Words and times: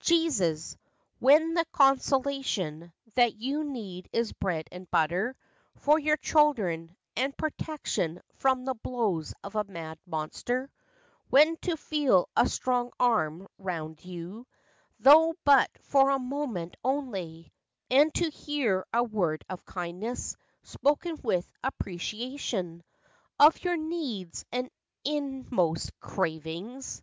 Jesus! 0.00 0.76
when 1.20 1.54
the 1.54 1.64
consolation 1.70 2.92
That 3.14 3.36
you 3.36 3.62
need 3.62 4.08
is 4.12 4.32
bread 4.32 4.66
and 4.72 4.90
butter 4.90 5.36
For 5.76 6.00
your 6.00 6.16
children, 6.16 6.96
and 7.14 7.36
protection 7.38 8.20
From 8.34 8.64
the 8.64 8.74
blows 8.74 9.34
of 9.44 9.54
a 9.54 9.62
mad 9.62 10.00
monster; 10.04 10.68
When 11.30 11.56
to 11.58 11.76
feel 11.76 12.28
a 12.36 12.48
strong 12.48 12.90
arm 12.98 13.46
'round 13.56 14.04
you, 14.04 14.48
Tho' 14.98 15.34
but 15.44 15.70
for 15.82 16.10
a 16.10 16.18
moment 16.18 16.76
only, 16.82 17.52
And 17.88 18.12
to 18.14 18.30
hear 18.30 18.84
a 18.92 19.04
word 19.04 19.44
of 19.48 19.64
kindness 19.64 20.36
Spoken 20.64 21.20
with 21.22 21.48
appreciation 21.62 22.82
Of 23.38 23.62
your 23.62 23.76
needs 23.76 24.44
and 24.50 24.70
inmost 25.04 25.92
cravings, 26.00 26.96
FACTS 26.96 26.98
AND 26.98 27.02